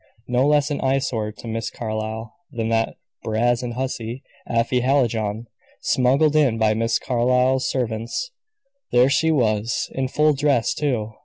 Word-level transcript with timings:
No 0.27 0.47
less 0.47 0.71
an 0.71 0.81
eyesore 0.81 1.31
to 1.33 1.47
Miss 1.47 1.69
Carlyle 1.69 2.33
than 2.51 2.69
that 2.69 2.95
"brazen 3.21 3.73
hussy," 3.73 4.23
Afy 4.47 4.81
Hallijohn! 4.81 5.45
Smuggled 5.81 6.35
in 6.35 6.57
by 6.57 6.73
Miss 6.73 6.97
Carlyle's 6.97 7.69
servants, 7.69 8.31
there 8.91 9.11
she 9.11 9.29
was 9.31 9.89
in 9.93 10.07
full 10.07 10.33
dress, 10.33 10.73
too. 10.73 11.13